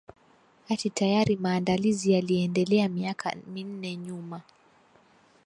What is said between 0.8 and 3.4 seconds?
tayari maandalizi yaliendelea miaka